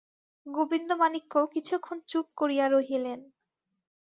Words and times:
গোবিন্দমাণিক্য 0.45 1.33
কিছুক্ষণ 1.53 1.97
চুপ 2.07 2.25
করিয়া 2.37 2.65
রহিলেন। 2.67 3.19